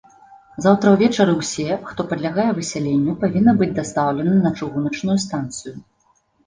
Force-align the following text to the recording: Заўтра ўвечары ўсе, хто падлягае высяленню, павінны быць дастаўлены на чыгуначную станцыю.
Заўтра 0.65 0.93
ўвечары 0.95 1.35
ўсе, 1.41 1.69
хто 1.91 2.07
падлягае 2.13 2.47
высяленню, 2.61 3.11
павінны 3.25 3.51
быць 3.61 3.73
дастаўлены 3.83 4.35
на 4.45 4.55
чыгуначную 4.59 5.17
станцыю. 5.29 5.81